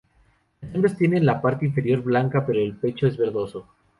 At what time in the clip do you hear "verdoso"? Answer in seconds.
3.17-3.67